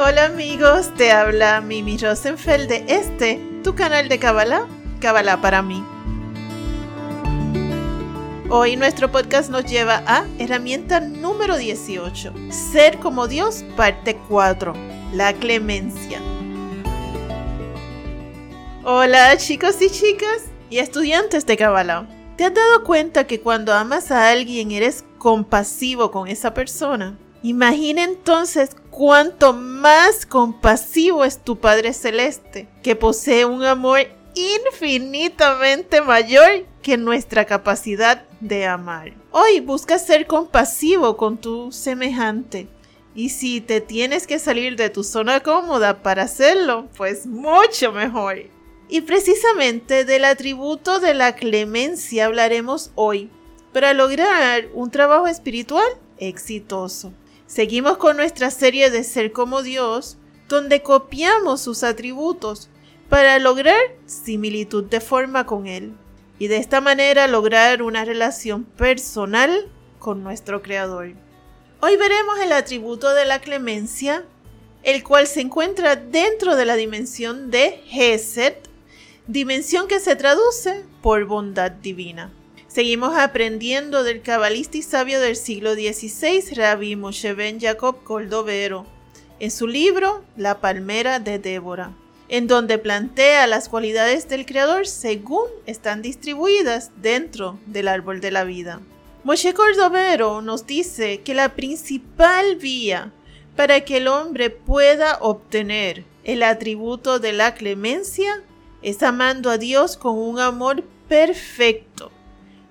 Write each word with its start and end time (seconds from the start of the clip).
Hola 0.00 0.26
amigos, 0.26 0.94
te 0.94 1.12
habla 1.12 1.60
Mimi 1.60 1.98
Rosenfeld 1.98 2.68
de 2.68 2.84
este, 2.88 3.40
tu 3.62 3.74
canal 3.74 4.08
de 4.08 4.18
Kabbalah, 4.18 4.66
Kabbalah 5.00 5.40
para 5.40 5.60
mí. 5.60 5.84
Hoy 8.48 8.76
nuestro 8.76 9.12
podcast 9.12 9.50
nos 9.50 9.66
lleva 9.66 10.02
a 10.06 10.24
herramienta 10.38 11.00
número 11.00 11.58
18, 11.58 12.32
Ser 12.50 12.98
como 13.00 13.28
Dios, 13.28 13.64
parte 13.76 14.16
4, 14.28 14.72
la 15.12 15.34
clemencia. 15.34 16.20
Hola 18.90 19.36
chicos 19.36 19.82
y 19.82 19.90
chicas 19.90 20.44
y 20.70 20.78
estudiantes 20.78 21.44
de 21.44 21.58
Kabbalah. 21.58 22.08
¿Te 22.38 22.44
has 22.46 22.54
dado 22.54 22.84
cuenta 22.84 23.26
que 23.26 23.38
cuando 23.38 23.74
amas 23.74 24.10
a 24.10 24.30
alguien 24.30 24.70
eres 24.70 25.04
compasivo 25.18 26.10
con 26.10 26.26
esa 26.26 26.54
persona? 26.54 27.18
Imagina 27.42 28.02
entonces 28.02 28.74
cuánto 28.88 29.52
más 29.52 30.24
compasivo 30.24 31.22
es 31.26 31.44
tu 31.44 31.58
Padre 31.58 31.92
Celeste, 31.92 32.66
que 32.82 32.96
posee 32.96 33.44
un 33.44 33.62
amor 33.62 34.06
infinitamente 34.34 36.00
mayor 36.00 36.64
que 36.80 36.96
nuestra 36.96 37.44
capacidad 37.44 38.24
de 38.40 38.64
amar. 38.64 39.12
Hoy 39.32 39.60
busca 39.60 39.98
ser 39.98 40.26
compasivo 40.26 41.18
con 41.18 41.36
tu 41.36 41.72
semejante. 41.72 42.68
Y 43.14 43.28
si 43.28 43.60
te 43.60 43.82
tienes 43.82 44.26
que 44.26 44.38
salir 44.38 44.76
de 44.76 44.88
tu 44.88 45.04
zona 45.04 45.40
cómoda 45.40 46.02
para 46.02 46.22
hacerlo, 46.22 46.88
pues 46.96 47.26
mucho 47.26 47.92
mejor. 47.92 48.56
Y 48.88 49.02
precisamente 49.02 50.04
del 50.04 50.24
atributo 50.24 50.98
de 50.98 51.12
la 51.12 51.36
clemencia 51.36 52.24
hablaremos 52.24 52.90
hoy 52.94 53.30
para 53.72 53.92
lograr 53.92 54.68
un 54.72 54.90
trabajo 54.90 55.26
espiritual 55.26 55.86
exitoso. 56.18 57.12
Seguimos 57.46 57.98
con 57.98 58.16
nuestra 58.16 58.50
serie 58.50 58.90
de 58.90 59.04
Ser 59.04 59.32
como 59.32 59.62
Dios, 59.62 60.16
donde 60.48 60.82
copiamos 60.82 61.60
sus 61.60 61.82
atributos 61.82 62.70
para 63.10 63.38
lograr 63.38 63.80
similitud 64.06 64.84
de 64.84 65.00
forma 65.00 65.44
con 65.44 65.66
Él 65.66 65.92
y 66.38 66.48
de 66.48 66.56
esta 66.56 66.80
manera 66.80 67.28
lograr 67.28 67.82
una 67.82 68.04
relación 68.04 68.64
personal 68.64 69.68
con 69.98 70.22
nuestro 70.22 70.62
Creador. 70.62 71.12
Hoy 71.80 71.96
veremos 71.96 72.38
el 72.40 72.52
atributo 72.52 73.12
de 73.14 73.24
la 73.24 73.40
clemencia, 73.40 74.24
el 74.82 75.02
cual 75.02 75.26
se 75.26 75.42
encuentra 75.42 75.96
dentro 75.96 76.56
de 76.56 76.64
la 76.64 76.76
dimensión 76.76 77.50
de 77.50 77.82
Hesed, 77.90 78.54
dimensión 79.28 79.86
que 79.86 80.00
se 80.00 80.16
traduce 80.16 80.84
por 81.00 81.24
bondad 81.26 81.70
divina. 81.70 82.32
Seguimos 82.66 83.16
aprendiendo 83.16 84.02
del 84.02 84.22
cabalista 84.22 84.78
y 84.78 84.82
sabio 84.82 85.20
del 85.20 85.36
siglo 85.36 85.74
XVI, 85.74 86.54
Rabbi 86.56 86.96
Moshe 86.96 87.34
Ben 87.34 87.60
Jacob 87.60 88.02
Coldovero, 88.02 88.86
en 89.38 89.52
su 89.52 89.68
libro 89.68 90.24
La 90.36 90.60
palmera 90.60 91.20
de 91.20 91.38
Débora 91.38 91.92
en 92.28 92.46
donde 92.46 92.78
plantea 92.78 93.46
las 93.46 93.68
cualidades 93.68 94.28
del 94.28 94.44
Creador 94.44 94.86
según 94.86 95.46
están 95.66 96.02
distribuidas 96.02 96.90
dentro 96.96 97.58
del 97.66 97.88
árbol 97.88 98.20
de 98.20 98.30
la 98.30 98.44
vida. 98.44 98.80
Moshe 99.24 99.54
Cordovero 99.54 100.42
nos 100.42 100.66
dice 100.66 101.22
que 101.22 101.34
la 101.34 101.54
principal 101.54 102.56
vía 102.56 103.12
para 103.56 103.80
que 103.80 103.96
el 103.96 104.08
hombre 104.08 104.50
pueda 104.50 105.18
obtener 105.20 106.04
el 106.24 106.42
atributo 106.42 107.18
de 107.18 107.32
la 107.32 107.54
clemencia 107.54 108.42
es 108.82 109.02
amando 109.02 109.50
a 109.50 109.58
Dios 109.58 109.96
con 109.96 110.18
un 110.18 110.38
amor 110.40 110.84
perfecto 111.08 112.10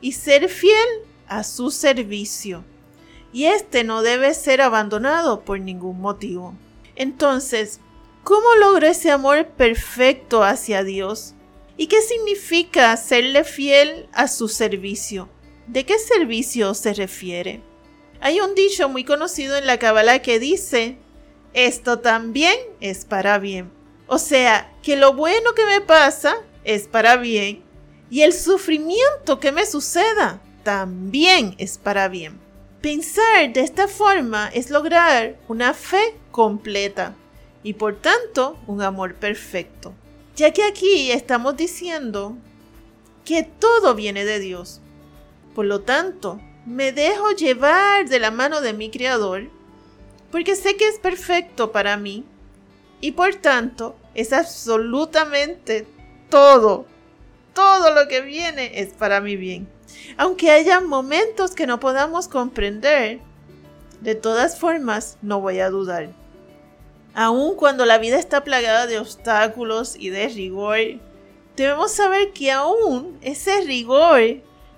y 0.02 0.14
ser 0.14 0.50
fiel 0.50 0.88
a 1.28 1.44
su 1.44 1.72
servicio. 1.72 2.64
Y 3.34 3.46
este 3.46 3.84
no 3.84 4.02
debe 4.02 4.34
ser 4.34 4.62
abandonado 4.62 5.42
por 5.42 5.60
ningún 5.60 6.00
motivo. 6.00 6.56
Entonces, 6.96 7.82
¿Cómo 8.28 8.56
logro 8.56 8.86
ese 8.88 9.10
amor 9.10 9.48
perfecto 9.48 10.44
hacia 10.44 10.84
Dios? 10.84 11.34
¿Y 11.78 11.88
qué 11.88 12.02
significa 12.02 12.98
serle 12.98 13.46
fiel 13.46 14.10
a 14.12 14.28
su 14.28 14.50
servicio? 14.50 15.30
¿De 15.66 15.86
qué 15.86 15.98
servicio 15.98 16.74
se 16.74 16.94
refiere? 16.94 17.62
Hay 18.20 18.42
un 18.42 18.54
dicho 18.54 18.90
muy 18.90 19.06
conocido 19.06 19.56
en 19.56 19.66
la 19.66 19.80
Kabbalah 19.80 20.22
que 20.22 20.40
dice, 20.40 20.98
esto 21.54 22.00
también 22.00 22.58
es 22.82 23.06
para 23.06 23.40
bien. 23.40 23.72
O 24.08 24.18
sea, 24.18 24.74
que 24.88 24.96
lo 24.96 25.12
bueno 25.12 25.54
que 25.54 25.66
me 25.66 25.82
pasa 25.82 26.38
es 26.64 26.88
para 26.88 27.18
bien 27.18 27.62
y 28.10 28.22
el 28.22 28.32
sufrimiento 28.32 29.38
que 29.38 29.52
me 29.52 29.66
suceda 29.66 30.40
también 30.64 31.56
es 31.58 31.78
para 31.78 32.08
bien. 32.08 32.40
Pensar 32.80 33.52
de 33.52 33.60
esta 33.60 33.90
forma 33.90 34.48
es 34.54 34.70
lograr 34.70 35.36
una 35.50 35.74
fe 35.74 36.16
completa 36.32 37.16
y 37.64 37.74
por 37.74 37.98
tanto 37.98 38.58
un 38.66 38.82
amor 38.82 39.16
perfecto. 39.16 39.94
Ya 40.38 40.54
que 40.54 40.64
aquí 40.64 41.12
estamos 41.12 41.58
diciendo 41.58 42.38
que 43.26 43.44
todo 43.44 43.94
viene 43.94 44.24
de 44.24 44.40
Dios. 44.40 44.80
Por 45.54 45.66
lo 45.66 45.82
tanto, 45.82 46.40
me 46.66 46.94
dejo 46.94 47.32
llevar 47.32 48.08
de 48.08 48.20
la 48.20 48.32
mano 48.32 48.62
de 48.62 48.72
mi 48.72 48.90
Creador 48.90 49.50
porque 50.32 50.56
sé 50.56 50.78
que 50.78 50.88
es 50.88 50.98
perfecto 50.98 51.74
para 51.74 51.98
mí 51.98 52.24
y 53.02 53.12
por 53.12 53.36
tanto 53.36 53.96
es 54.14 54.34
absolutamente 54.34 55.88
todo. 56.30 56.86
Todo 57.54 57.94
lo 57.94 58.08
que 58.08 58.22
viene 58.22 58.80
es 58.80 58.94
para 58.94 59.22
mi 59.22 59.36
bien. 59.36 59.68
Aunque 60.18 60.52
haya 60.52 60.80
momentos 60.82 61.52
que 61.52 61.68
no 61.68 61.80
podamos 61.80 62.28
comprender, 62.28 63.20
de 64.02 64.16
todas 64.16 64.60
formas 64.60 65.18
no 65.22 65.42
voy 65.42 65.60
a 65.60 65.70
dudar. 65.70 66.10
Aun 67.14 67.56
cuando 67.56 67.86
la 67.86 67.98
vida 67.98 68.20
está 68.20 68.44
plagada 68.44 68.86
de 68.86 69.00
obstáculos 69.00 69.96
y 69.98 70.10
de 70.10 70.28
rigor, 70.28 70.78
debemos 71.56 71.92
saber 71.92 72.32
que 72.32 72.52
aún 72.52 73.18
ese 73.22 73.62
rigor 73.62 74.22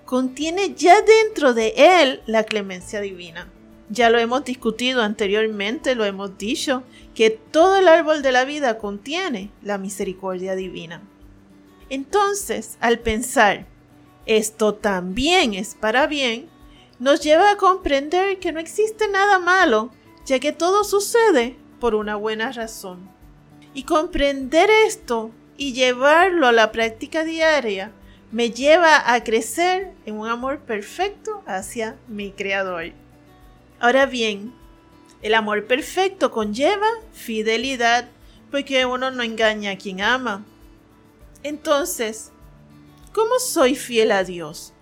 contiene 0.06 0.74
ya 0.74 1.02
dentro 1.02 1.54
de 1.54 1.74
él 1.76 2.22
la 2.26 2.44
clemencia 2.44 3.02
divina. 3.02 3.52
Ya 3.90 4.10
lo 4.10 4.20
hemos 4.20 4.46
discutido 4.46 5.02
anteriormente, 5.02 5.96
lo 5.96 6.06
hemos 6.06 6.38
dicho, 6.38 6.84
que 7.16 7.32
todo 7.32 7.78
el 7.78 7.88
árbol 7.88 8.22
de 8.22 8.32
la 8.32 8.46
vida 8.46 8.78
contiene 8.78 9.50
la 9.64 9.78
misericordia 9.78 10.56
divina. 10.56 11.02
Entonces, 11.90 12.78
al 12.82 13.00
pensar, 13.00 13.66
esto 14.28 14.76
también 14.76 15.56
es 15.56 15.74
para 15.74 16.06
bien, 16.06 16.48
nos 17.00 17.22
lleva 17.22 17.52
a 17.52 17.58
comprender 17.58 18.40
que 18.40 18.52
no 18.52 18.60
existe 18.60 19.08
nada 19.08 19.40
malo, 19.40 19.90
ya 20.26 20.40
que 20.40 20.52
todo 20.52 20.84
sucede 20.84 21.56
por 21.80 21.96
una 21.96 22.16
buena 22.16 22.52
razón. 22.52 23.10
Y 23.74 23.84
comprender 23.84 24.70
esto 24.86 25.32
y 25.58 25.74
llevarlo 25.74 26.48
a 26.48 26.52
la 26.52 26.72
práctica 26.72 27.24
diaria 27.24 27.92
me 28.32 28.52
lleva 28.52 29.12
a 29.12 29.24
crecer 29.24 29.94
en 30.06 30.16
un 30.18 30.28
amor 30.28 30.60
perfecto 30.60 31.42
hacia 31.48 31.98
mi 32.08 32.32
Creador. 32.32 32.92
Ahora 33.80 34.06
bien, 34.06 34.54
el 35.22 35.34
amor 35.34 35.66
perfecto 35.66 36.32
conlleva 36.32 36.88
fidelidad 37.14 38.10
porque 38.52 38.86
uno 38.86 39.10
no 39.12 39.24
engaña 39.24 39.72
a 39.72 39.78
quien 39.78 40.02
ama. 40.02 40.46
Entonces, 41.44 42.32
¿cómo 43.14 43.40
soy 43.40 43.76
fiel 43.76 44.12
a 44.12 44.26
Dios? 44.26 44.74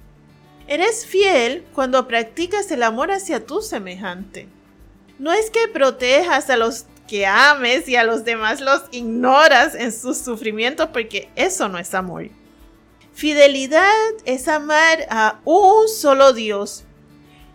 Eres 0.67 1.05
fiel 1.05 1.63
cuando 1.73 2.07
practicas 2.07 2.71
el 2.71 2.81
amor 2.81 3.11
hacia 3.11 3.45
tu 3.45 3.61
semejante. 3.61 4.47
No 5.19 5.31
es 5.31 5.51
que 5.51 5.67
protejas 5.67 6.49
a 6.49 6.57
los 6.57 6.85
que 7.07 7.25
ames 7.25 7.87
y 7.87 7.95
a 7.95 8.03
los 8.03 8.25
demás 8.25 8.61
los 8.61 8.83
ignoras 8.91 9.75
en 9.75 9.93
sus 9.93 10.17
sufrimientos 10.17 10.89
porque 10.91 11.29
eso 11.35 11.69
no 11.69 11.77
es 11.77 11.93
amor. 11.93 12.29
Fidelidad 13.13 13.93
es 14.25 14.47
amar 14.47 15.05
a 15.09 15.39
un 15.45 15.87
solo 15.87 16.33
Dios 16.33 16.83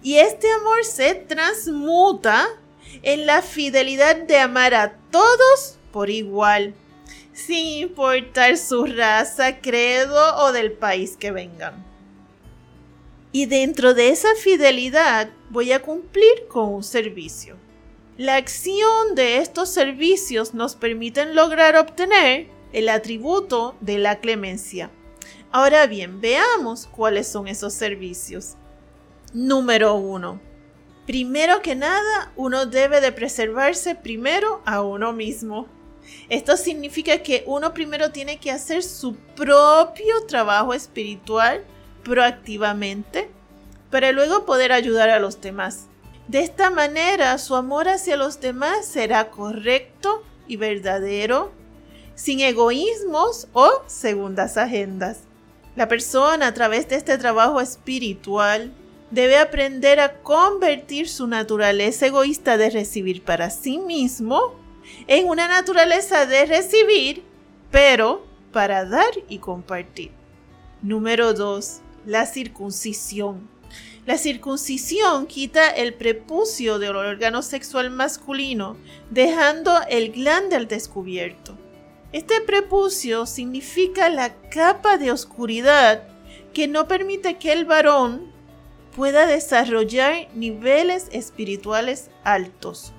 y 0.03 0.17
este 0.17 0.51
amor 0.53 0.85
se 0.85 1.15
transmuta 1.15 2.49
en 3.03 3.27
la 3.27 3.43
fidelidad 3.43 4.17
de 4.17 4.39
amar 4.39 4.75
a 4.75 4.97
todos 5.11 5.79
por 5.93 6.11
igual, 6.11 6.75
sin 7.33 7.67
importar 7.83 8.57
su 8.57 8.87
raza, 8.87 9.61
credo 9.61 10.37
o 10.39 10.53
del 10.53 10.73
país 10.73 11.17
que 11.17 11.31
vengan. 11.31 11.85
Y 13.31 13.47
dentro 13.47 13.95
de 13.95 14.11
esa 14.11 14.35
fidelidad 14.35 15.31
voy 15.51 15.73
a 15.73 15.81
cumplir 15.81 16.47
con 16.49 16.69
un 16.69 16.83
servicio. 16.83 17.57
La 18.19 18.37
acción 18.37 19.15
de 19.15 19.39
estos 19.39 19.71
servicios 19.71 20.53
nos 20.53 20.77
permiten 20.77 21.35
lograr 21.35 21.77
obtener 21.77 22.49
el 22.73 22.89
atributo 22.91 23.75
de 23.81 23.99
la 23.99 24.21
clemencia. 24.21 24.91
Ahora 25.51 25.87
bien, 25.87 26.21
veamos 26.21 26.87
cuáles 26.87 27.29
son 27.29 27.49
esos 27.49 27.73
servicios. 27.73 28.57
Número 29.35 29.95
1. 29.95 30.41
Primero 31.07 31.63
que 31.63 31.75
nada, 31.75 32.33
uno 32.37 32.67
debe 32.67 33.01
de 33.01 33.13
preservarse 33.13 33.95
primero 33.95 34.61
a 34.67 34.83
uno 34.83 35.15
mismo. 35.15 35.69
Esto 36.29 36.59
significa 36.59 37.23
que 37.23 37.43
uno 37.47 37.73
primero 37.73 38.11
tiene 38.11 38.39
que 38.39 38.51
hacer 38.51 38.83
su 38.83 39.15
propio 39.35 40.27
trabajo 40.29 40.75
espiritual 40.75 41.65
proactivamente 42.05 43.31
para 43.91 44.13
luego 44.13 44.45
poder 44.45 44.71
ayudar 44.71 45.09
a 45.09 45.19
los 45.19 45.41
demás. 45.41 45.87
De 46.29 46.41
esta 46.41 46.69
manera, 46.69 47.39
su 47.39 47.57
amor 47.57 47.89
hacia 47.89 48.19
los 48.19 48.39
demás 48.39 48.85
será 48.85 49.31
correcto 49.31 50.23
y 50.47 50.57
verdadero, 50.57 51.53
sin 52.15 52.41
egoísmos 52.41 53.49
o 53.55 53.83
segundas 53.87 54.59
agendas. 54.59 55.21
La 55.75 55.89
persona 55.89 56.49
a 56.49 56.55
través 56.55 56.87
de 56.91 56.97
este 56.97 57.17
trabajo 57.17 57.63
espiritual 57.63 58.75
debe 59.13 59.37
aprender 59.37 60.01
a 60.01 60.15
convertir 60.23 61.09
su 61.09 61.27
naturaleza 61.27 62.07
egoísta 62.07 62.57
de 62.57 62.71
recibir 62.71 63.23
para 63.23 63.51
sí 63.51 63.79
mismo 63.79 64.55
en 65.07 65.29
una 65.29 65.47
naturaleza 65.47 66.25
de 66.25 66.47
recibir, 66.47 67.23
pero 67.71 68.27
para 68.53 68.87
dar 68.87 69.11
y 69.29 69.39
compartir. 69.39 70.11
Número 70.81 71.35
2. 71.35 71.81
La 72.07 72.25
circuncisión. 72.25 73.49
La 74.07 74.17
circuncisión 74.17 75.27
quita 75.27 75.69
el 75.69 75.93
prepucio 75.95 76.79
del 76.79 76.97
órgano 76.97 77.43
sexual 77.43 77.91
masculino, 77.91 78.77
dejando 79.11 79.79
el 79.89 80.11
glande 80.11 80.57
al 80.57 80.69
descubierto. 80.69 81.57
Este 82.13 82.41
prepucio 82.41 83.27
significa 83.27 84.09
la 84.09 84.35
capa 84.51 84.97
de 84.97 85.13
oscuridad 85.13 86.09
que 86.55 86.67
no 86.67 86.89
permite 86.89 87.37
que 87.37 87.53
el 87.53 87.65
varón 87.67 88.32
pueda 88.95 89.27
desarrollar 89.27 90.29
niveles 90.35 91.09
espirituales 91.13 92.11
altos. 92.25 92.93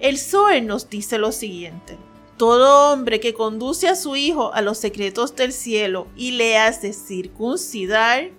El 0.00 0.18
Zohar 0.18 0.62
nos 0.62 0.88
dice 0.90 1.18
lo 1.18 1.32
siguiente. 1.32 1.96
Todo 2.36 2.92
hombre 2.92 3.20
que 3.20 3.32
conduce 3.32 3.88
a 3.88 3.94
su 3.94 4.16
hijo 4.16 4.52
a 4.52 4.60
los 4.60 4.78
secretos 4.78 5.36
del 5.36 5.52
cielo 5.52 6.08
y 6.16 6.32
le 6.32 6.58
hace 6.58 6.92
circuncidar, 6.92 8.30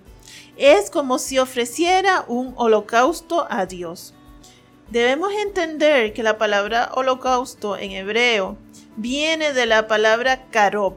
es 0.58 0.90
como 0.90 1.18
si 1.18 1.40
ofreciera 1.40 2.26
un 2.28 2.54
holocausto 2.58 3.48
a 3.50 3.66
Dios. 3.66 4.14
Debemos 4.90 5.34
entender 5.34 6.14
que 6.14 6.24
la 6.24 6.38
palabra 6.38 6.92
holocausto 6.94 7.78
en 7.78 7.92
hebreo 7.92 8.58
viene 8.96 9.54
de 9.54 9.66
la 9.66 9.88
palabra 9.88 10.46
karob. 10.52 10.96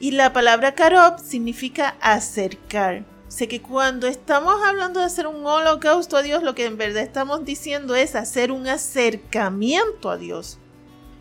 Y 0.00 0.10
la 0.12 0.32
palabra 0.32 0.74
karob 0.74 1.20
significa 1.20 1.96
acercar. 2.00 3.11
Sé 3.32 3.48
que 3.48 3.62
cuando 3.62 4.08
estamos 4.08 4.62
hablando 4.62 5.00
de 5.00 5.06
hacer 5.06 5.26
un 5.26 5.46
holocausto 5.46 6.18
a 6.18 6.22
Dios, 6.22 6.42
lo 6.42 6.54
que 6.54 6.66
en 6.66 6.76
verdad 6.76 7.02
estamos 7.02 7.46
diciendo 7.46 7.94
es 7.94 8.14
hacer 8.14 8.52
un 8.52 8.68
acercamiento 8.68 10.10
a 10.10 10.18
Dios. 10.18 10.58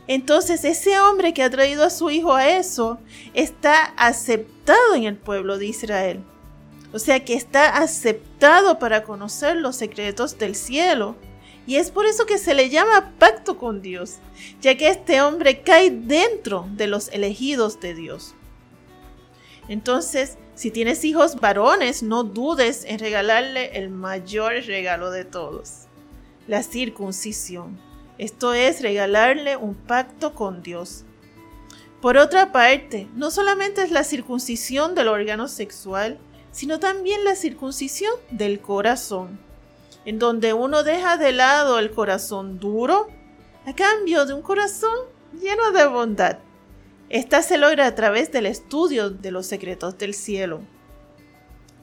Entonces 0.08 0.66
ese 0.66 1.00
hombre 1.00 1.34
que 1.34 1.42
ha 1.42 1.50
traído 1.50 1.86
a 1.86 1.90
su 1.90 2.10
hijo 2.10 2.34
a 2.34 2.50
eso 2.50 3.00
está 3.34 3.94
aceptado 3.96 4.94
en 4.96 5.06
el 5.06 5.16
pueblo 5.16 5.58
de 5.58 5.68
Israel. 5.68 6.22
O 6.92 7.00
sea 7.00 7.24
que 7.24 7.34
está 7.34 7.78
aceptado 7.78 8.78
para 8.78 9.06
conocer 9.06 9.56
los 9.56 9.78
secretos 9.78 10.38
del 10.38 10.56
cielo. 10.56 11.16
Y 11.66 11.78
es 11.78 11.92
por 11.92 12.06
eso 12.06 12.26
que 12.26 12.40
se 12.40 12.54
le 12.54 12.70
llama 12.70 13.14
pacto 13.20 13.58
con 13.58 13.82
Dios, 13.82 14.18
ya 14.60 14.76
que 14.76 14.90
este 14.90 15.22
hombre 15.22 15.62
cae 15.62 15.90
dentro 15.92 16.68
de 16.74 16.88
los 16.88 17.08
elegidos 17.14 17.80
de 17.80 17.94
Dios. 17.94 18.36
Entonces, 19.70 20.38
si 20.56 20.72
tienes 20.72 21.04
hijos 21.06 21.38
varones, 21.38 22.04
no 22.04 22.24
dudes 22.24 22.84
en 22.86 23.00
regalarle 23.00 23.78
el 23.78 23.90
mayor 23.90 24.54
regalo 24.66 25.12
de 25.12 25.26
todos, 25.26 25.88
la 26.48 26.62
circuncisión. 26.64 27.80
Esto 28.18 28.54
es 28.54 28.82
regalarle 28.82 29.56
un 29.56 29.74
pacto 29.76 30.36
con 30.36 30.62
Dios. 30.62 31.06
Por 32.02 32.18
otra 32.18 32.52
parte, 32.52 33.08
no 33.16 33.32
solamente 33.32 33.84
es 33.84 33.92
la 33.92 34.04
circuncisión 34.04 34.94
del 34.96 35.08
órgano 35.08 35.48
sexual, 35.48 36.20
sino 36.52 36.80
también 36.80 37.24
la 37.24 37.36
circuncisión 37.36 38.14
del 38.30 38.60
corazón, 38.60 39.40
en 40.06 40.20
donde 40.20 40.54
uno 40.54 40.84
deja 40.84 41.18
de 41.18 41.32
lado 41.32 41.80
el 41.80 41.92
corazón 41.92 42.60
duro 42.60 43.08
a 43.66 43.74
cambio 43.74 44.26
de 44.26 44.34
un 44.34 44.42
corazón 44.42 44.96
lleno 45.40 45.72
de 45.72 45.88
bondad. 45.88 46.40
Esta 47.12 47.42
se 47.42 47.58
logra 47.58 47.88
a 47.88 47.94
través 47.94 48.32
del 48.32 48.46
estudio 48.46 49.10
de 49.10 49.32
los 49.32 49.46
secretos 49.46 49.98
del 49.98 50.14
cielo. 50.14 50.62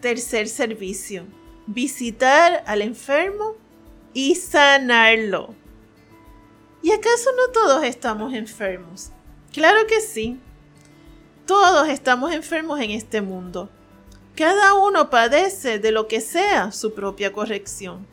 Tercer 0.01 0.49
servicio. 0.49 1.27
Visitar 1.67 2.65
al 2.65 2.81
enfermo 2.81 3.55
y 4.15 4.37
sanarlo. 4.37 5.55
¿Y 6.83 6.93
acaso 6.93 7.29
no 7.37 7.53
todos 7.53 7.85
estamos 7.85 8.33
enfermos? 8.33 9.11
Claro 9.53 9.87
que 9.87 10.01
sí. 10.01 10.41
Todos 11.45 11.91
estamos 11.91 12.33
enfermos 12.33 12.81
en 12.81 12.93
este 12.93 13.21
mundo. 13.21 13.69
Cada 14.35 14.73
uno 14.73 15.11
padece 15.11 15.79
de 15.79 15.93
lo 15.93 16.09
que 16.09 16.23
sea 16.23 16.73
su 16.73 16.95
propia 16.95 17.35
corrección. 17.35 18.07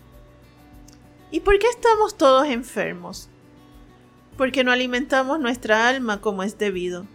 ¿Y 1.32 1.40
por 1.40 1.58
qué 1.60 1.68
estamos 1.70 2.18
todos 2.18 2.46
enfermos? 2.48 3.30
Porque 4.38 4.64
no 4.64 4.72
alimentamos 4.72 5.40
nuestra 5.40 5.88
alma 5.88 6.22
como 6.22 6.44
es 6.44 6.58
debido. 6.58 7.06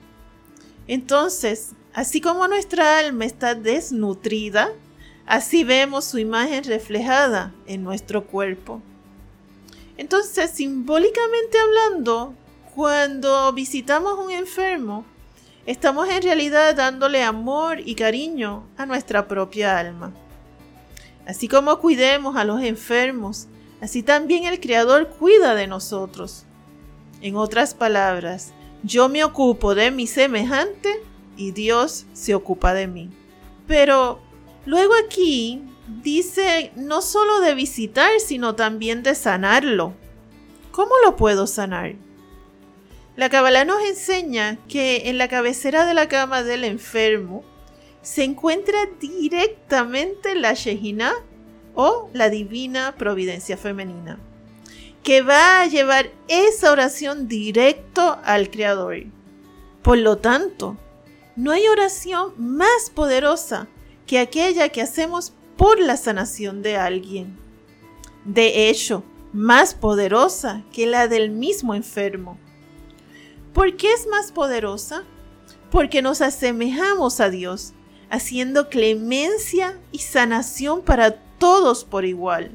Entonces, 0.86 1.72
así 1.92 2.20
como 2.20 2.48
nuestra 2.48 2.98
alma 2.98 3.24
está 3.24 3.54
desnutrida, 3.54 4.70
así 5.26 5.64
vemos 5.64 6.04
su 6.04 6.18
imagen 6.18 6.64
reflejada 6.64 7.52
en 7.66 7.84
nuestro 7.84 8.26
cuerpo. 8.26 8.82
Entonces, 9.96 10.50
simbólicamente 10.50 11.58
hablando, 11.58 12.34
cuando 12.74 13.52
visitamos 13.52 14.18
un 14.18 14.30
enfermo, 14.30 15.04
estamos 15.66 16.08
en 16.08 16.22
realidad 16.22 16.74
dándole 16.74 17.22
amor 17.22 17.80
y 17.84 17.94
cariño 17.94 18.64
a 18.76 18.86
nuestra 18.86 19.28
propia 19.28 19.78
alma. 19.78 20.12
Así 21.26 21.48
como 21.48 21.78
cuidemos 21.78 22.36
a 22.36 22.44
los 22.44 22.62
enfermos, 22.62 23.46
así 23.80 24.02
también 24.02 24.44
el 24.44 24.58
Creador 24.58 25.08
cuida 25.08 25.54
de 25.54 25.66
nosotros. 25.66 26.46
En 27.20 27.36
otras 27.36 27.74
palabras, 27.74 28.52
yo 28.82 29.08
me 29.08 29.24
ocupo 29.24 29.74
de 29.74 29.90
mi 29.90 30.06
semejante 30.06 31.02
y 31.36 31.52
Dios 31.52 32.06
se 32.12 32.34
ocupa 32.34 32.74
de 32.74 32.86
mí. 32.86 33.10
Pero 33.66 34.20
luego 34.66 34.94
aquí 35.04 35.62
dice 36.02 36.72
no 36.76 37.02
solo 37.02 37.40
de 37.40 37.54
visitar, 37.54 38.10
sino 38.20 38.54
también 38.54 39.02
de 39.02 39.14
sanarlo. 39.14 39.94
¿Cómo 40.70 40.92
lo 41.04 41.16
puedo 41.16 41.46
sanar? 41.46 41.94
La 43.16 43.28
Kabbalah 43.28 43.64
nos 43.64 43.82
enseña 43.82 44.56
que 44.68 45.10
en 45.10 45.18
la 45.18 45.28
cabecera 45.28 45.84
de 45.84 45.94
la 45.94 46.08
cama 46.08 46.42
del 46.42 46.64
enfermo 46.64 47.44
se 48.02 48.24
encuentra 48.24 48.78
directamente 48.98 50.34
la 50.34 50.54
Shejina 50.54 51.12
o 51.74 52.08
la 52.12 52.30
divina 52.30 52.94
providencia 52.96 53.56
femenina, 53.56 54.18
que 55.02 55.22
va 55.22 55.62
a 55.62 55.66
llevar 55.66 56.10
esa 56.28 56.72
oración 56.72 57.28
directo 57.28 58.18
al 58.24 58.50
Creador. 58.50 59.04
Por 59.82 59.98
lo 59.98 60.18
tanto, 60.18 60.76
no 61.36 61.52
hay 61.52 61.66
oración 61.68 62.34
más 62.36 62.90
poderosa 62.94 63.68
que 64.06 64.18
aquella 64.18 64.68
que 64.68 64.82
hacemos 64.82 65.32
por 65.56 65.80
la 65.80 65.96
sanación 65.96 66.62
de 66.62 66.76
alguien. 66.76 67.38
De 68.24 68.68
hecho, 68.68 69.04
más 69.32 69.74
poderosa 69.74 70.62
que 70.72 70.86
la 70.86 71.08
del 71.08 71.30
mismo 71.30 71.74
enfermo. 71.74 72.38
¿Por 73.54 73.76
qué 73.76 73.92
es 73.92 74.06
más 74.06 74.32
poderosa? 74.32 75.04
Porque 75.70 76.02
nos 76.02 76.20
asemejamos 76.20 77.20
a 77.20 77.30
Dios, 77.30 77.72
haciendo 78.10 78.68
clemencia 78.68 79.78
y 79.92 79.98
sanación 79.98 80.82
para 80.82 81.12
todos 81.38 81.84
por 81.84 82.04
igual. 82.04 82.50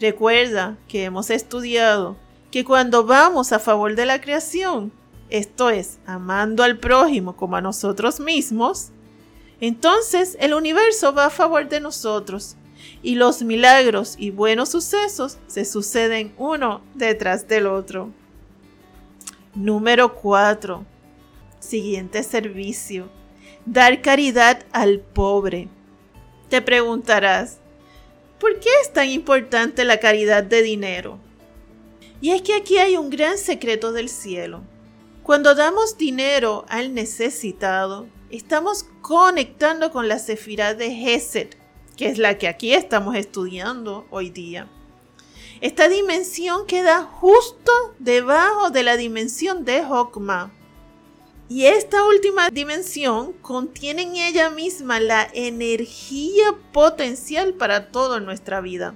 Recuerda 0.00 0.76
que 0.86 1.04
hemos 1.04 1.30
estudiado 1.30 2.16
que 2.50 2.64
cuando 2.64 3.04
vamos 3.04 3.52
a 3.52 3.58
favor 3.58 3.94
de 3.94 4.06
la 4.06 4.20
creación, 4.20 4.92
esto 5.28 5.70
es, 5.70 5.98
amando 6.06 6.62
al 6.62 6.78
prójimo 6.78 7.36
como 7.36 7.56
a 7.56 7.60
nosotros 7.60 8.20
mismos, 8.20 8.90
entonces 9.60 10.36
el 10.40 10.54
universo 10.54 11.12
va 11.12 11.26
a 11.26 11.30
favor 11.30 11.68
de 11.68 11.80
nosotros 11.80 12.56
y 13.02 13.16
los 13.16 13.42
milagros 13.42 14.14
y 14.18 14.30
buenos 14.30 14.68
sucesos 14.68 15.38
se 15.48 15.64
suceden 15.64 16.32
uno 16.38 16.80
detrás 16.94 17.48
del 17.48 17.66
otro. 17.66 18.10
Número 19.54 20.14
4. 20.14 20.84
Siguiente 21.58 22.22
servicio. 22.22 23.08
Dar 23.66 24.00
caridad 24.00 24.64
al 24.72 25.00
pobre. 25.00 25.68
Te 26.48 26.62
preguntarás, 26.62 27.58
¿por 28.40 28.60
qué 28.60 28.68
es 28.82 28.92
tan 28.92 29.08
importante 29.08 29.84
la 29.84 30.00
caridad 30.00 30.42
de 30.42 30.62
dinero? 30.62 31.18
Y 32.20 32.30
es 32.30 32.42
que 32.42 32.54
aquí 32.54 32.78
hay 32.78 32.96
un 32.96 33.10
gran 33.10 33.38
secreto 33.38 33.92
del 33.92 34.08
cielo. 34.08 34.62
Cuando 35.22 35.54
damos 35.54 35.98
dinero 35.98 36.64
al 36.68 36.94
necesitado, 36.94 38.06
estamos 38.30 38.86
conectando 39.02 39.92
con 39.92 40.08
la 40.08 40.18
sefirá 40.18 40.74
de 40.74 40.90
Gesed, 40.90 41.48
que 41.96 42.08
es 42.08 42.18
la 42.18 42.38
que 42.38 42.48
aquí 42.48 42.72
estamos 42.72 43.14
estudiando 43.14 44.06
hoy 44.10 44.30
día. 44.30 44.68
Esta 45.60 45.88
dimensión 45.88 46.66
queda 46.66 47.02
justo 47.02 47.72
debajo 47.98 48.70
de 48.70 48.84
la 48.84 48.96
dimensión 48.96 49.64
de 49.64 49.82
Hokma. 49.84 50.52
Y 51.50 51.64
esta 51.64 52.04
última 52.04 52.50
dimensión 52.50 53.32
contiene 53.32 54.02
en 54.02 54.16
ella 54.16 54.50
misma 54.50 55.00
la 55.00 55.26
energía 55.32 56.54
potencial 56.72 57.54
para 57.54 57.90
toda 57.90 58.20
nuestra 58.20 58.60
vida. 58.60 58.94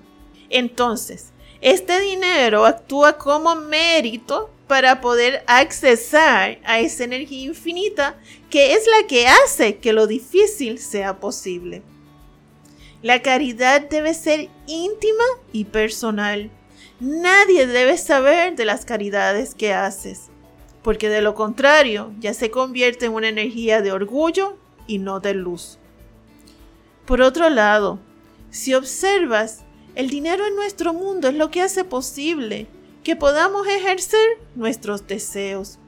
Entonces, 0.50 1.32
este 1.62 2.00
dinero 2.00 2.66
actúa 2.66 3.16
como 3.16 3.54
mérito 3.54 4.50
para 4.66 5.00
poder 5.00 5.44
accesar 5.46 6.58
a 6.64 6.80
esa 6.80 7.04
energía 7.04 7.46
infinita 7.46 8.16
que 8.50 8.74
es 8.74 8.86
la 8.86 9.06
que 9.06 9.26
hace 9.28 9.78
que 9.78 9.92
lo 9.92 10.06
difícil 10.06 10.78
sea 10.78 11.20
posible. 11.20 11.82
La 13.00 13.22
caridad 13.22 13.80
debe 13.80 14.12
ser 14.12 14.48
íntima 14.66 15.24
y 15.52 15.64
personal. 15.64 16.50
Nadie 17.00 17.66
debe 17.66 17.96
saber 17.96 18.56
de 18.56 18.64
las 18.64 18.84
caridades 18.84 19.54
que 19.54 19.72
haces, 19.72 20.31
porque 20.82 21.08
de 21.08 21.22
lo 21.22 21.34
contrario 21.34 22.12
ya 22.18 22.34
se 22.34 22.50
convierte 22.50 23.06
en 23.06 23.12
una 23.12 23.28
energía 23.28 23.82
de 23.82 23.92
orgullo 23.92 24.56
y 24.86 24.98
no 24.98 25.20
de 25.20 25.34
luz. 25.34 25.78
Por 27.06 27.22
otro 27.22 27.50
lado, 27.50 27.98
si 28.50 28.74
observas 28.74 29.64
el 29.94 30.08
dinero 30.08 30.46
en 30.46 30.56
nuestro 30.56 30.92
mundo 30.92 31.28
es 31.28 31.34
lo 31.34 31.50
que 31.50 31.62
hace 31.62 31.84
posible 31.84 32.66
que 33.04 33.16
podamos 33.16 33.66
ejercer 33.66 34.38
nuestros 34.54 35.06
deseos. 35.06 35.78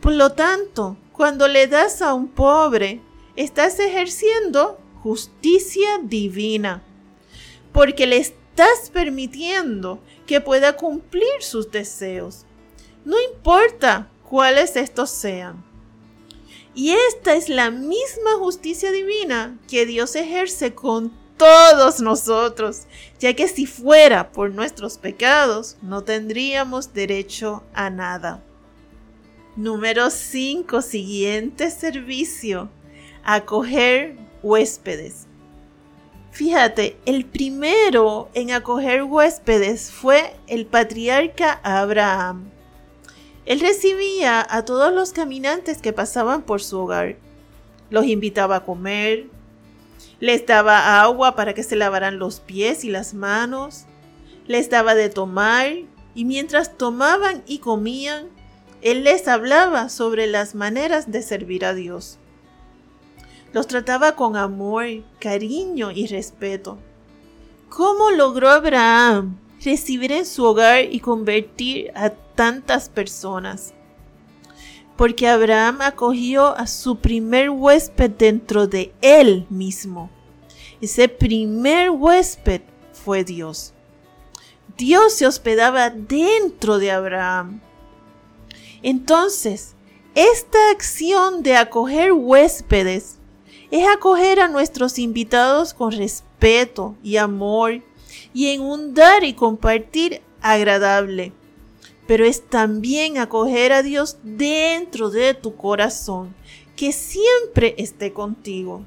Por 0.00 0.12
lo 0.12 0.32
tanto, 0.32 0.96
cuando 1.12 1.48
le 1.48 1.66
das 1.66 2.02
a 2.02 2.14
un 2.14 2.28
pobre, 2.28 3.00
estás 3.36 3.78
ejerciendo 3.80 4.78
justicia 5.02 5.98
divina, 6.02 6.82
porque 7.72 8.06
le 8.06 8.18
estás 8.18 8.90
permitiendo 8.92 9.98
que 10.26 10.40
pueda 10.40 10.76
cumplir 10.76 11.40
sus 11.40 11.70
deseos. 11.70 12.44
No 13.06 13.14
importa 13.22 14.08
cuáles 14.28 14.74
estos 14.74 15.10
sean. 15.10 15.64
Y 16.74 16.90
esta 16.90 17.34
es 17.36 17.48
la 17.48 17.70
misma 17.70 18.34
justicia 18.36 18.90
divina 18.90 19.56
que 19.68 19.86
Dios 19.86 20.16
ejerce 20.16 20.74
con 20.74 21.12
todos 21.36 22.00
nosotros, 22.00 22.82
ya 23.20 23.34
que 23.34 23.46
si 23.46 23.64
fuera 23.64 24.32
por 24.32 24.50
nuestros 24.50 24.98
pecados, 24.98 25.76
no 25.82 26.02
tendríamos 26.02 26.94
derecho 26.94 27.62
a 27.74 27.90
nada. 27.90 28.42
Número 29.54 30.10
5. 30.10 30.82
Siguiente 30.82 31.70
servicio. 31.70 32.70
Acoger 33.22 34.18
huéspedes. 34.42 35.28
Fíjate, 36.32 36.98
el 37.06 37.24
primero 37.24 38.30
en 38.34 38.50
acoger 38.50 39.04
huéspedes 39.04 39.92
fue 39.92 40.34
el 40.48 40.66
patriarca 40.66 41.60
Abraham. 41.62 42.55
Él 43.46 43.60
recibía 43.60 44.44
a 44.48 44.64
todos 44.64 44.92
los 44.92 45.12
caminantes 45.12 45.80
que 45.80 45.92
pasaban 45.92 46.42
por 46.42 46.60
su 46.62 46.78
hogar. 46.80 47.16
Los 47.90 48.06
invitaba 48.06 48.56
a 48.56 48.64
comer, 48.64 49.26
les 50.18 50.46
daba 50.46 51.00
agua 51.00 51.36
para 51.36 51.54
que 51.54 51.62
se 51.62 51.76
lavaran 51.76 52.18
los 52.18 52.40
pies 52.40 52.84
y 52.84 52.90
las 52.90 53.14
manos. 53.14 53.84
Les 54.46 54.68
daba 54.68 54.94
de 54.94 55.10
tomar 55.10 55.72
y 56.14 56.24
mientras 56.24 56.76
tomaban 56.76 57.42
y 57.46 57.58
comían, 57.58 58.28
Él 58.82 59.04
les 59.04 59.28
hablaba 59.28 59.88
sobre 59.90 60.26
las 60.26 60.54
maneras 60.54 61.12
de 61.12 61.22
servir 61.22 61.64
a 61.64 61.74
Dios. 61.74 62.18
Los 63.52 63.66
trataba 63.66 64.12
con 64.16 64.36
amor, 64.36 64.86
cariño 65.20 65.92
y 65.92 66.06
respeto. 66.06 66.78
¿Cómo 67.68 68.10
logró 68.10 68.48
Abraham 68.48 69.38
recibir 69.64 70.12
en 70.12 70.26
su 70.26 70.44
hogar 70.44 70.84
y 70.84 71.00
convertir 71.00 71.90
a 71.94 72.10
tantas 72.36 72.88
personas? 72.88 73.74
porque 74.96 75.28
Abraham 75.28 75.82
acogió 75.82 76.56
a 76.56 76.66
su 76.66 76.96
primer 76.96 77.50
huésped 77.50 78.10
dentro 78.10 78.66
de 78.66 78.92
él 79.02 79.46
mismo. 79.50 80.10
Ese 80.80 81.08
primer 81.08 81.90
huésped 81.90 82.62
fue 82.92 83.22
Dios. 83.22 83.72
Dios 84.76 85.14
se 85.14 85.26
hospedaba 85.26 85.90
dentro 85.90 86.78
de 86.78 86.90
Abraham. 86.90 87.60
Entonces, 88.82 89.74
esta 90.14 90.58
acción 90.70 91.42
de 91.42 91.56
acoger 91.56 92.12
huéspedes 92.12 93.18
es 93.70 93.86
acoger 93.88 94.40
a 94.40 94.48
nuestros 94.48 94.98
invitados 94.98 95.74
con 95.74 95.92
respeto 95.92 96.94
y 97.02 97.16
amor 97.16 97.82
y 98.32 98.48
en 98.48 98.62
un 98.62 98.94
dar 98.94 99.24
y 99.24 99.34
compartir 99.34 100.22
agradable 100.40 101.32
pero 102.06 102.24
es 102.24 102.48
también 102.48 103.18
acoger 103.18 103.72
a 103.72 103.82
Dios 103.82 104.18
dentro 104.22 105.10
de 105.10 105.34
tu 105.34 105.56
corazón, 105.56 106.34
que 106.76 106.92
siempre 106.92 107.74
esté 107.78 108.12
contigo. 108.12 108.84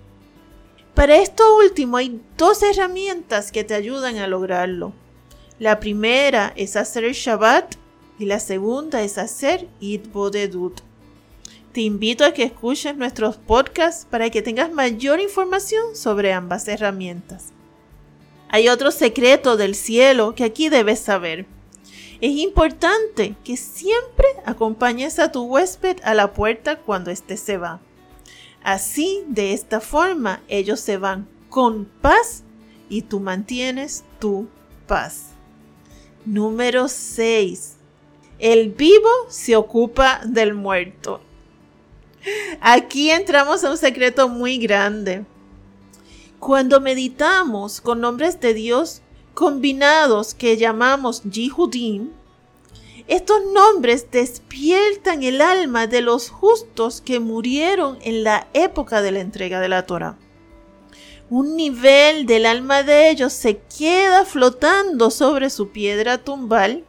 Para 0.94 1.18
esto 1.18 1.58
último 1.58 1.98
hay 1.98 2.22
dos 2.38 2.62
herramientas 2.64 3.52
que 3.52 3.64
te 3.64 3.74
ayudan 3.74 4.18
a 4.18 4.28
lograrlo. 4.28 4.94
La 5.58 5.80
primera 5.80 6.54
es 6.56 6.76
hacer 6.76 7.12
Shabbat 7.12 7.76
y 8.18 8.26
la 8.26 8.40
segunda 8.40 9.02
es 9.02 9.18
hacer 9.18 9.68
Bodedut. 10.12 10.82
Te 11.72 11.82
invito 11.82 12.26
a 12.26 12.34
que 12.34 12.44
escuches 12.44 12.98
nuestros 12.98 13.38
podcasts 13.38 14.06
para 14.10 14.30
que 14.30 14.42
tengas 14.42 14.72
mayor 14.72 15.20
información 15.20 15.96
sobre 15.96 16.34
ambas 16.34 16.68
herramientas. 16.68 17.54
Hay 18.50 18.68
otro 18.68 18.92
secreto 18.92 19.56
del 19.56 19.76
cielo 19.76 20.34
que 20.34 20.44
aquí 20.44 20.70
debes 20.70 21.00
saber. 21.00 21.46
Es 22.22 22.32
importante 22.32 23.36
que 23.46 23.56
siempre 23.56 24.28
acompañes 24.46 25.20
a 25.20 25.32
tu 25.32 25.44
huésped 25.44 25.98
a 26.04 26.14
la 26.14 26.34
puerta 26.34 26.78
cuando 26.78 27.12
éste 27.12 27.38
se 27.38 27.58
va. 27.58 27.80
Así, 28.62 29.24
de 29.28 29.54
esta 29.54 29.80
forma, 29.80 30.42
ellos 30.50 30.82
se 30.82 30.98
van 30.98 31.30
con 31.50 31.86
paz 31.86 32.44
y 32.90 33.04
tú 33.04 33.22
mantienes 33.22 34.04
tu 34.20 34.50
paz. 34.86 35.28
Número 36.26 36.90
6. 36.90 37.78
El 38.40 38.72
vivo 38.72 39.10
se 39.30 39.56
ocupa 39.56 40.22
del 40.26 40.54
muerto. 40.54 41.22
Aquí 42.60 43.12
entramos 43.12 43.64
a 43.64 43.72
un 43.72 43.78
secreto 43.78 44.28
muy 44.28 44.58
grande. 44.58 45.26
Cuando 46.40 46.82
meditamos 46.82 47.80
con 47.80 48.02
nombres 48.02 48.40
de 48.42 48.54
Dios, 48.54 49.02
combinados 49.40 50.34
que 50.34 50.58
llamamos 50.58 51.24
Yihudim, 51.24 52.10
estos 53.08 53.40
nombres 53.54 54.12
despiertan 54.12 55.24
el 55.24 55.40
alma 55.40 55.88
de 55.88 56.02
los 56.02 56.30
justos 56.30 57.00
que 57.00 57.22
murieron 57.22 57.98
en 58.02 58.26
la 58.26 58.48
época 58.54 59.02
de 59.02 59.14
la 59.14 59.22
entrega 59.22 59.62
de 59.62 59.70
la 59.70 59.86
Torah. 59.86 60.18
Un 61.30 61.56
nivel 61.56 62.26
del 62.26 62.46
alma 62.46 62.84
de 62.84 63.10
ellos 63.12 63.32
se 63.32 63.60
queda 63.60 64.26
flotando 64.26 65.10
sobre 65.10 65.50
su 65.50 65.70
piedra 65.70 66.18
tumbal, 66.18 66.84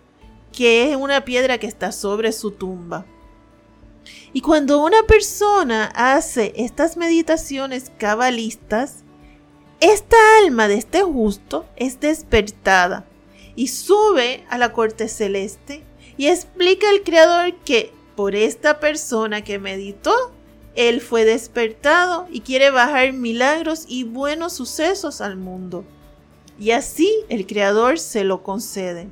que 0.52 0.90
es 0.90 0.96
una 0.96 1.24
piedra 1.24 1.58
que 1.58 1.68
está 1.68 1.92
sobre 1.92 2.32
su 2.32 2.50
tumba. 2.50 3.06
Y 4.32 4.40
cuando 4.40 4.82
una 4.82 5.04
persona 5.04 5.84
hace 5.94 6.52
estas 6.56 6.96
meditaciones 6.96 7.92
cabalistas, 7.96 9.04
esta 9.80 10.16
alma 10.44 10.68
de 10.68 10.74
este 10.74 11.02
justo 11.02 11.66
es 11.76 12.00
despertada 12.00 13.06
y 13.56 13.68
sube 13.68 14.44
a 14.50 14.58
la 14.58 14.72
corte 14.72 15.08
celeste 15.08 15.82
y 16.18 16.26
explica 16.26 16.88
al 16.90 17.02
Creador 17.02 17.54
que 17.64 17.92
por 18.14 18.34
esta 18.34 18.78
persona 18.78 19.42
que 19.42 19.58
meditó, 19.58 20.14
él 20.74 21.00
fue 21.00 21.24
despertado 21.24 22.26
y 22.30 22.42
quiere 22.42 22.70
bajar 22.70 23.14
milagros 23.14 23.86
y 23.88 24.04
buenos 24.04 24.52
sucesos 24.52 25.22
al 25.22 25.36
mundo. 25.36 25.84
Y 26.58 26.72
así 26.72 27.10
el 27.30 27.46
Creador 27.46 27.98
se 27.98 28.24
lo 28.24 28.42
concede. 28.42 29.08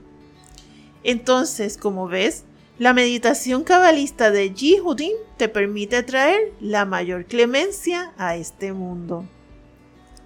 Entonces, 1.03 1.79
como 1.79 2.09
ves, 2.09 2.45
la 2.79 2.93
meditación 2.93 3.65
cabalista 3.65 4.31
de 4.31 4.53
Yehudin 4.53 5.15
te 5.39 5.49
permite 5.49 6.03
traer 6.03 6.53
la 6.61 6.85
mayor 6.85 7.25
clemencia 7.25 8.13
a 8.19 8.37
este 8.37 8.75
mundo. 8.75 9.25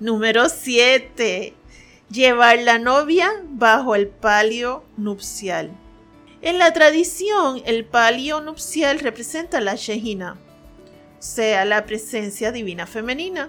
Número 0.03 0.49
7. 0.49 1.55
Llevar 2.11 2.59
la 2.59 2.81
novia 2.81 3.31
bajo 3.51 3.95
el 3.95 4.09
palio 4.09 4.83
nupcial. 4.97 5.71
En 6.41 6.59
la 6.59 6.73
tradición, 6.73 7.63
el 7.67 7.85
palio 7.85 8.41
nupcial 8.41 8.99
representa 8.99 9.61
la 9.61 9.77
Shehina, 9.77 10.33
o 10.33 11.23
sea, 11.23 11.65
la 11.65 11.87
presencia 11.87 12.51
divina 12.51 12.89
femenina, 12.89 13.49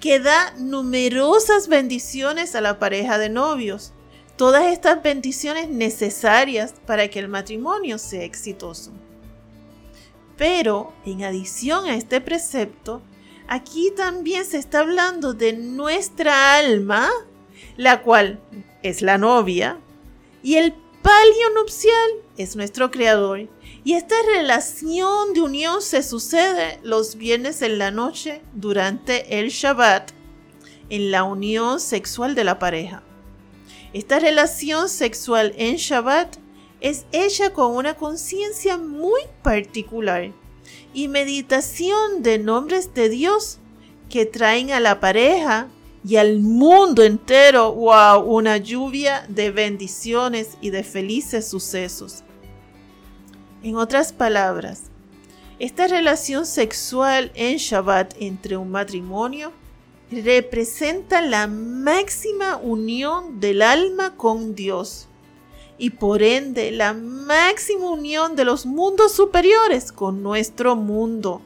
que 0.00 0.18
da 0.18 0.52
numerosas 0.58 1.68
bendiciones 1.68 2.56
a 2.56 2.60
la 2.60 2.80
pareja 2.80 3.16
de 3.16 3.28
novios. 3.28 3.92
Todas 4.34 4.72
estas 4.72 5.04
bendiciones 5.04 5.68
necesarias 5.68 6.74
para 6.84 7.06
que 7.06 7.20
el 7.20 7.28
matrimonio 7.28 7.98
sea 7.98 8.24
exitoso. 8.24 8.90
Pero, 10.36 10.92
en 11.06 11.22
adición 11.22 11.84
a 11.84 11.94
este 11.94 12.20
precepto, 12.20 13.02
aquí 13.48 13.92
también 13.96 14.44
se 14.44 14.58
está 14.58 14.80
hablando 14.80 15.34
de 15.34 15.52
nuestra 15.52 16.56
alma, 16.56 17.10
la 17.76 18.02
cual 18.02 18.40
es 18.82 19.02
la 19.02 19.18
novia, 19.18 19.78
Y 20.44 20.56
el 20.56 20.74
palio 21.02 21.50
nupcial 21.54 22.10
es 22.36 22.56
nuestro 22.56 22.90
creador. 22.90 23.48
Y 23.84 23.94
esta 23.94 24.16
relación 24.34 25.34
de 25.34 25.40
unión 25.40 25.82
se 25.82 26.02
sucede 26.02 26.80
los 26.82 27.14
viernes 27.14 27.62
en 27.62 27.78
la 27.78 27.92
noche 27.92 28.42
durante 28.52 29.38
el 29.38 29.50
Shabbat, 29.50 30.10
en 30.88 31.12
la 31.12 31.22
unión 31.22 31.78
sexual 31.78 32.34
de 32.34 32.42
la 32.42 32.58
pareja. 32.58 33.04
Esta 33.92 34.18
relación 34.18 34.88
sexual 34.88 35.52
en 35.56 35.76
Shabbat 35.76 36.38
es 36.80 37.06
hecha 37.12 37.52
con 37.52 37.76
una 37.76 37.94
conciencia 37.94 38.78
muy 38.78 39.20
particular 39.42 40.32
y 40.94 41.08
meditación 41.08 42.22
de 42.22 42.38
nombres 42.38 42.94
de 42.94 43.08
Dios 43.08 43.58
que 44.08 44.26
traen 44.26 44.70
a 44.72 44.80
la 44.80 45.00
pareja 45.00 45.68
y 46.04 46.16
al 46.16 46.40
mundo 46.40 47.02
entero, 47.02 47.72
wow, 47.72 48.20
una 48.22 48.56
lluvia 48.56 49.24
de 49.28 49.50
bendiciones 49.50 50.56
y 50.60 50.70
de 50.70 50.82
felices 50.82 51.48
sucesos. 51.48 52.24
En 53.62 53.76
otras 53.76 54.12
palabras, 54.12 54.82
esta 55.58 55.86
relación 55.86 56.44
sexual 56.44 57.30
en 57.34 57.56
Shabbat 57.58 58.14
entre 58.18 58.56
un 58.56 58.70
matrimonio 58.70 59.52
representa 60.10 61.22
la 61.22 61.46
máxima 61.46 62.56
unión 62.56 63.38
del 63.38 63.62
alma 63.62 64.16
con 64.16 64.54
Dios 64.54 65.08
y 65.82 65.90
por 65.90 66.22
ende 66.22 66.70
la 66.70 66.94
máxima 66.94 67.90
unión 67.90 68.36
de 68.36 68.44
los 68.44 68.66
mundos 68.66 69.10
superiores 69.10 69.90
con 69.90 70.22
nuestro 70.22 70.76
mundo, 70.76 71.42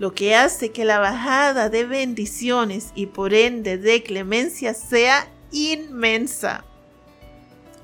lo 0.00 0.12
que 0.12 0.34
hace 0.34 0.72
que 0.72 0.84
la 0.84 0.98
bajada 0.98 1.68
de 1.68 1.84
bendiciones 1.84 2.90
y 2.96 3.06
por 3.06 3.32
ende 3.32 3.78
de 3.78 4.02
clemencia 4.02 4.74
sea 4.74 5.30
inmensa. 5.52 6.64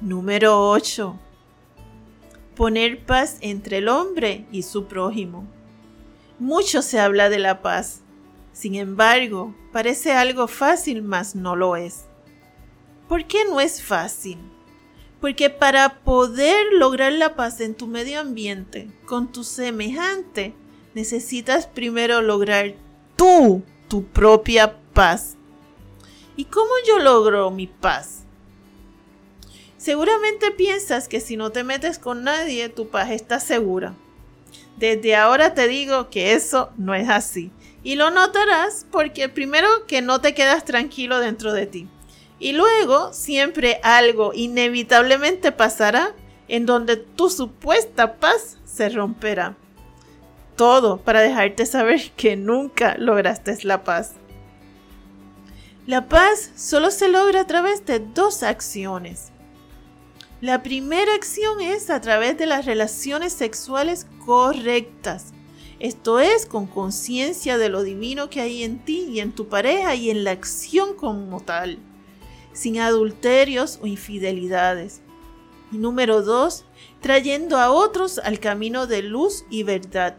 Número 0.00 0.68
8 0.70 1.16
poner 2.56 3.06
paz 3.06 3.36
entre 3.40 3.78
el 3.78 3.88
hombre 3.88 4.46
y 4.50 4.64
su 4.64 4.86
prójimo. 4.86 5.46
Mucho 6.40 6.82
se 6.82 6.98
habla 6.98 7.30
de 7.30 7.38
la 7.38 7.62
paz. 7.62 8.00
Sin 8.52 8.74
embargo, 8.74 9.54
parece 9.72 10.10
algo 10.14 10.48
fácil, 10.48 11.02
mas 11.02 11.36
no 11.36 11.54
lo 11.54 11.76
es. 11.76 12.06
¿Por 13.08 13.24
qué 13.24 13.44
no 13.48 13.60
es 13.60 13.80
fácil? 13.80 14.36
Porque 15.20 15.50
para 15.50 16.00
poder 16.00 16.72
lograr 16.72 17.12
la 17.12 17.36
paz 17.36 17.60
en 17.60 17.74
tu 17.74 17.86
medio 17.86 18.20
ambiente 18.20 18.90
con 19.06 19.30
tu 19.30 19.44
semejante, 19.44 20.54
necesitas 20.94 21.66
primero 21.66 22.22
lograr 22.22 22.74
tú 23.16 23.62
tu 23.88 24.04
propia 24.04 24.76
paz. 24.94 25.36
¿Y 26.36 26.44
cómo 26.46 26.70
yo 26.86 26.98
logro 26.98 27.50
mi 27.50 27.66
paz? 27.66 28.24
Seguramente 29.76 30.50
piensas 30.52 31.08
que 31.08 31.20
si 31.20 31.36
no 31.36 31.50
te 31.50 31.64
metes 31.64 31.98
con 31.98 32.22
nadie, 32.22 32.68
tu 32.68 32.88
paz 32.88 33.10
está 33.10 33.40
segura. 33.40 33.94
Desde 34.76 35.16
ahora 35.16 35.54
te 35.54 35.68
digo 35.68 36.08
que 36.08 36.32
eso 36.32 36.70
no 36.76 36.94
es 36.94 37.08
así. 37.08 37.50
Y 37.82 37.96
lo 37.96 38.10
notarás 38.10 38.86
porque 38.90 39.28
primero 39.28 39.68
que 39.86 40.02
no 40.02 40.20
te 40.20 40.34
quedas 40.34 40.64
tranquilo 40.64 41.18
dentro 41.18 41.52
de 41.52 41.66
ti. 41.66 41.88
Y 42.40 42.52
luego 42.52 43.12
siempre 43.12 43.78
algo 43.82 44.32
inevitablemente 44.34 45.52
pasará 45.52 46.14
en 46.48 46.66
donde 46.66 46.96
tu 46.96 47.30
supuesta 47.30 48.16
paz 48.16 48.56
se 48.64 48.88
romperá. 48.88 49.56
Todo 50.56 50.96
para 50.96 51.20
dejarte 51.20 51.66
saber 51.66 52.10
que 52.16 52.36
nunca 52.36 52.96
lograste 52.98 53.56
la 53.62 53.84
paz. 53.84 54.14
La 55.86 56.08
paz 56.08 56.50
solo 56.56 56.90
se 56.90 57.08
logra 57.08 57.42
a 57.42 57.46
través 57.46 57.84
de 57.84 58.00
dos 58.00 58.42
acciones. 58.42 59.30
La 60.40 60.62
primera 60.62 61.14
acción 61.14 61.60
es 61.60 61.90
a 61.90 62.00
través 62.00 62.38
de 62.38 62.46
las 62.46 62.64
relaciones 62.64 63.34
sexuales 63.34 64.06
correctas. 64.24 65.34
Esto 65.78 66.20
es 66.20 66.46
con 66.46 66.66
conciencia 66.66 67.58
de 67.58 67.68
lo 67.68 67.82
divino 67.82 68.30
que 68.30 68.40
hay 68.40 68.62
en 68.62 68.78
ti 68.78 69.06
y 69.10 69.20
en 69.20 69.32
tu 69.32 69.48
pareja 69.48 69.94
y 69.94 70.10
en 70.10 70.24
la 70.24 70.30
acción 70.30 70.94
como 70.94 71.40
tal, 71.40 71.78
sin 72.52 72.78
adulterios 72.80 73.78
o 73.82 73.86
infidelidades. 73.86 75.00
Y 75.72 75.78
número 75.78 76.22
dos, 76.22 76.64
trayendo 77.00 77.58
a 77.58 77.70
otros 77.70 78.18
al 78.18 78.40
camino 78.40 78.86
de 78.86 79.02
luz 79.02 79.44
y 79.50 79.62
verdad. 79.62 80.16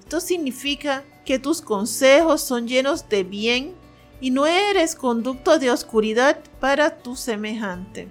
Esto 0.00 0.20
significa 0.20 1.04
que 1.24 1.38
tus 1.38 1.60
consejos 1.60 2.40
son 2.40 2.68
llenos 2.68 3.08
de 3.08 3.24
bien 3.24 3.74
y 4.20 4.30
no 4.30 4.46
eres 4.46 4.94
conducto 4.94 5.58
de 5.58 5.70
oscuridad 5.70 6.38
para 6.60 6.98
tu 6.98 7.16
semejante. 7.16 8.08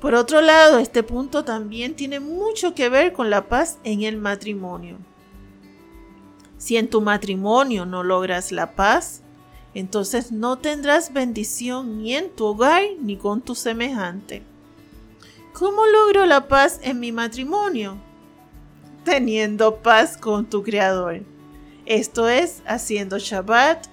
Por 0.00 0.14
otro 0.14 0.40
lado, 0.40 0.78
este 0.78 1.02
punto 1.02 1.44
también 1.44 1.96
tiene 1.96 2.20
mucho 2.20 2.74
que 2.74 2.88
ver 2.88 3.12
con 3.12 3.30
la 3.30 3.48
paz 3.48 3.78
en 3.82 4.02
el 4.02 4.16
matrimonio. 4.16 4.98
Si 6.58 6.76
en 6.76 6.88
tu 6.88 7.00
matrimonio 7.00 7.86
no 7.86 8.02
logras 8.02 8.52
la 8.52 8.74
paz, 8.74 9.22
entonces 9.78 10.32
no 10.32 10.56
tendrás 10.56 11.12
bendición 11.12 11.98
ni 12.02 12.14
en 12.14 12.30
tu 12.30 12.46
hogar 12.46 12.82
ni 12.98 13.18
con 13.18 13.42
tu 13.42 13.54
semejante. 13.54 14.42
¿Cómo 15.52 15.86
logro 15.86 16.24
la 16.24 16.48
paz 16.48 16.80
en 16.82 16.98
mi 16.98 17.12
matrimonio? 17.12 17.98
Teniendo 19.04 19.82
paz 19.82 20.16
con 20.16 20.46
tu 20.46 20.62
Creador. 20.62 21.20
Esto 21.84 22.26
es 22.26 22.62
haciendo 22.66 23.18
Shabbat, 23.18 23.86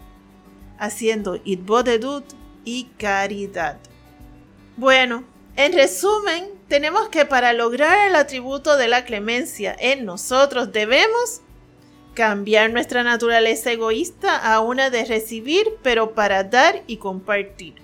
haciendo 0.80 1.42
Itbodedut 1.44 2.24
y 2.64 2.86
caridad. 2.98 3.78
Bueno, 4.78 5.26
en 5.58 5.74
resumen, 5.74 6.46
tenemos 6.70 7.10
que 7.10 7.26
para 7.26 7.52
lograr 7.52 8.08
el 8.08 8.16
atributo 8.16 8.78
de 8.78 8.88
la 8.88 9.04
clemencia 9.04 9.76
en 9.78 10.06
nosotros 10.06 10.72
debemos 10.72 11.42
cambiar 12.14 12.72
nuestra 12.72 13.04
naturaleza 13.04 13.72
egoísta 13.72 14.38
a 14.38 14.60
una 14.60 14.90
de 14.90 15.06
recibir, 15.06 15.66
pero 15.82 16.14
para 16.14 16.44
dar 16.44 16.84
y 16.88 16.98
compartir. 16.98 17.76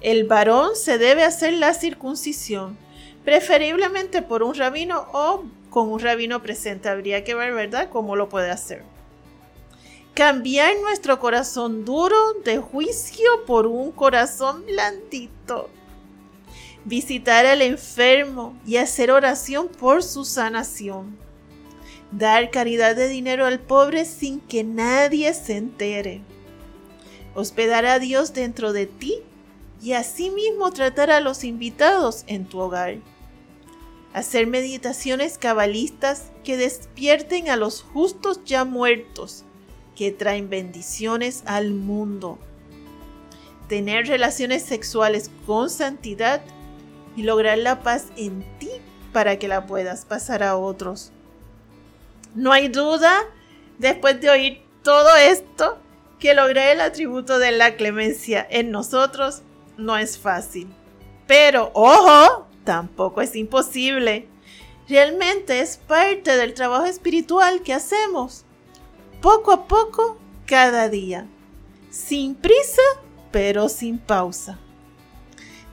El 0.00 0.24
varón 0.24 0.76
se 0.76 0.98
debe 0.98 1.24
hacer 1.24 1.54
la 1.54 1.74
circuncisión, 1.74 2.76
preferiblemente 3.24 4.22
por 4.22 4.42
un 4.42 4.54
rabino 4.54 5.06
o 5.12 5.44
con 5.70 5.90
un 5.90 6.00
rabino 6.00 6.42
presente. 6.42 6.88
Habría 6.88 7.24
que 7.24 7.34
ver, 7.34 7.52
¿verdad?, 7.52 7.88
cómo 7.90 8.16
lo 8.16 8.28
puede 8.28 8.50
hacer. 8.50 8.82
Cambiar 10.14 10.72
nuestro 10.82 11.20
corazón 11.20 11.84
duro 11.84 12.34
de 12.44 12.58
juicio 12.58 13.44
por 13.46 13.66
un 13.66 13.92
corazón 13.92 14.64
blandito 14.66 15.70
visitar 16.84 17.46
al 17.46 17.62
enfermo 17.62 18.58
y 18.66 18.76
hacer 18.76 19.10
oración 19.10 19.68
por 19.68 20.02
su 20.02 20.24
sanación. 20.24 21.16
Dar 22.12 22.50
caridad 22.50 22.96
de 22.96 23.06
dinero 23.06 23.46
al 23.46 23.60
pobre 23.60 24.04
sin 24.04 24.40
que 24.40 24.64
nadie 24.64 25.32
se 25.32 25.56
entere. 25.56 26.22
Hospedar 27.34 27.86
a 27.86 28.00
Dios 28.00 28.34
dentro 28.34 28.72
de 28.72 28.86
ti 28.86 29.22
y 29.80 29.92
asimismo 29.92 30.72
tratar 30.72 31.10
a 31.10 31.20
los 31.20 31.44
invitados 31.44 32.24
en 32.26 32.46
tu 32.46 32.58
hogar. 32.58 32.96
Hacer 34.12 34.48
meditaciones 34.48 35.38
cabalistas 35.38 36.32
que 36.42 36.56
despierten 36.56 37.48
a 37.48 37.56
los 37.56 37.82
justos 37.82 38.40
ya 38.44 38.64
muertos, 38.64 39.44
que 39.94 40.10
traen 40.10 40.50
bendiciones 40.50 41.44
al 41.46 41.70
mundo. 41.70 42.38
Tener 43.68 44.08
relaciones 44.08 44.64
sexuales 44.64 45.30
con 45.46 45.70
santidad 45.70 46.42
y 47.14 47.22
lograr 47.22 47.58
la 47.58 47.84
paz 47.84 48.06
en 48.16 48.44
ti 48.58 48.70
para 49.12 49.38
que 49.38 49.46
la 49.46 49.66
puedas 49.66 50.04
pasar 50.04 50.42
a 50.42 50.56
otros. 50.56 51.12
No 52.34 52.52
hay 52.52 52.68
duda, 52.68 53.22
después 53.78 54.20
de 54.20 54.30
oír 54.30 54.62
todo 54.82 55.14
esto, 55.16 55.78
que 56.18 56.34
lograr 56.34 56.68
el 56.68 56.80
atributo 56.80 57.38
de 57.38 57.50
la 57.50 57.76
clemencia 57.76 58.46
en 58.48 58.70
nosotros 58.70 59.42
no 59.76 59.96
es 59.96 60.18
fácil. 60.18 60.68
Pero, 61.26 61.70
ojo, 61.74 62.46
tampoco 62.64 63.22
es 63.22 63.34
imposible. 63.34 64.28
Realmente 64.88 65.60
es 65.60 65.76
parte 65.76 66.36
del 66.36 66.54
trabajo 66.54 66.86
espiritual 66.86 67.62
que 67.62 67.72
hacemos, 67.72 68.44
poco 69.22 69.52
a 69.52 69.66
poco, 69.66 70.18
cada 70.46 70.88
día, 70.88 71.26
sin 71.90 72.34
prisa, 72.34 72.82
pero 73.30 73.68
sin 73.68 73.98
pausa. 73.98 74.58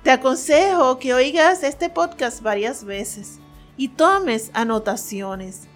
Te 0.04 0.12
aconsejo 0.12 1.00
que 1.00 1.14
oigas 1.14 1.64
este 1.64 1.90
podcast 1.90 2.42
varias 2.42 2.84
veces 2.84 3.40
y 3.76 3.90
tomes 3.90 4.52
anotaciones. 4.54 5.68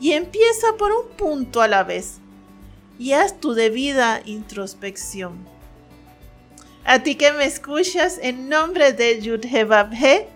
Y 0.00 0.12
empieza 0.12 0.76
por 0.78 0.92
un 0.92 1.08
punto 1.16 1.60
a 1.62 1.68
la 1.68 1.84
vez 1.84 2.18
y 2.98 3.12
haz 3.12 3.40
tu 3.40 3.54
debida 3.54 4.22
introspección. 4.24 5.38
A 6.84 7.02
ti 7.02 7.16
que 7.16 7.32
me 7.32 7.44
escuchas, 7.44 8.18
en 8.22 8.48
nombre 8.48 8.92
de 8.92 9.20
Yudhebabhe, 9.20 10.28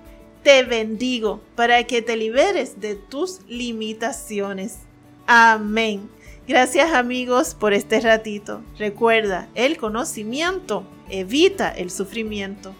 te 0.43 0.63
bendigo 0.65 1.41
para 1.55 1.85
que 1.85 2.03
te 2.03 2.17
liberes 2.17 2.81
de 2.81 2.97
tus 2.97 3.41
limitaciones. 3.47 4.79
Amén. 5.27 6.11
Gracias 6.49 6.93
amigos 6.93 7.55
por 7.55 7.73
este 7.73 8.01
ratito. 8.01 8.63
Recuerda, 8.79 9.49
el 9.55 9.77
conocimiento 9.77 10.85
evita 11.09 11.71
el 11.71 11.91
sufrimiento. 11.91 12.75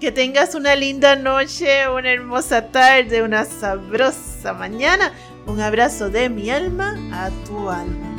Que 0.00 0.12
tengas 0.12 0.54
una 0.54 0.74
linda 0.74 1.16
noche, 1.16 1.88
una 1.88 2.10
hermosa 2.10 2.66
tarde, 2.68 3.22
una 3.22 3.46
sabrosa 3.46 4.52
mañana. 4.52 5.14
Un 5.46 5.60
abrazo 5.60 6.08
de 6.08 6.30
mi 6.30 6.50
alma 6.50 6.96
a 7.12 7.30
tu 7.44 7.68
alma. 7.68 8.13